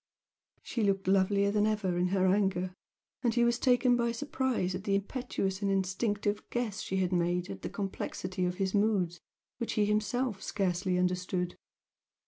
[0.63, 2.73] She looked lovelier than ever in her anger,
[3.21, 7.51] and he was taken by surprise at the impetuous and instinctive guess she had made
[7.51, 9.21] at the complexity of his moods,
[9.59, 11.55] which he himself scarcely understood.